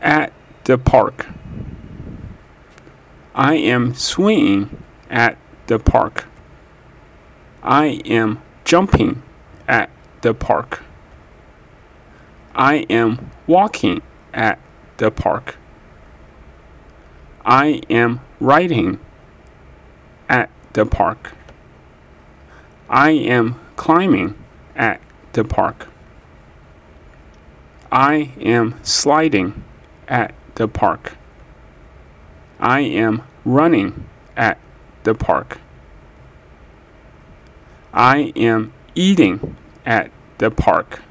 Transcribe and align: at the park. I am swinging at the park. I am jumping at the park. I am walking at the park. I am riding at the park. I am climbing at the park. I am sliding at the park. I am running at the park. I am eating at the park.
at 0.00 0.32
the 0.64 0.78
park. 0.78 1.26
I 3.34 3.54
am 3.54 3.94
swinging 3.94 4.82
at 5.10 5.36
the 5.66 5.78
park. 5.78 6.26
I 7.62 8.00
am 8.04 8.40
jumping 8.64 9.22
at 9.68 9.90
the 10.22 10.32
park. 10.32 10.82
I 12.54 12.86
am 12.88 13.30
walking 13.46 14.00
at 14.32 14.58
the 14.96 15.10
park. 15.10 15.56
I 17.44 17.82
am 17.90 18.20
riding 18.40 18.98
at 20.28 20.50
the 20.72 20.86
park. 20.86 21.32
I 22.88 23.10
am 23.10 23.56
climbing 23.76 24.34
at 24.74 25.00
the 25.32 25.44
park. 25.44 25.88
I 27.92 28.32
am 28.40 28.74
sliding 28.82 29.62
at 30.08 30.34
the 30.54 30.68
park. 30.68 31.16
I 32.58 32.80
am 32.80 33.22
running 33.44 34.08
at 34.36 34.58
the 35.04 35.14
park. 35.14 35.60
I 37.92 38.32
am 38.36 38.72
eating 38.94 39.56
at 39.84 40.10
the 40.38 40.50
park. 40.50 41.02